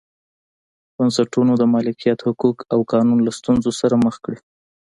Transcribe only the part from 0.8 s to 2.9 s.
بنسټونو د مالکیت حقوق او